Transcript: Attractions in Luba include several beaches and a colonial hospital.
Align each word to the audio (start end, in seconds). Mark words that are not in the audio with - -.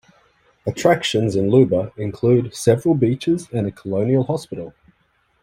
Attractions 0.65 1.35
in 1.35 1.51
Luba 1.51 1.93
include 1.95 2.55
several 2.55 2.95
beaches 2.95 3.47
and 3.53 3.67
a 3.67 3.71
colonial 3.71 4.23
hospital. 4.23 4.73